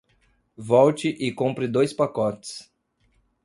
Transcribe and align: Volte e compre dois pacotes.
Volte 0.57 1.09
e 1.15 1.31
compre 1.31 1.67
dois 1.67 1.93
pacotes. 1.93 2.67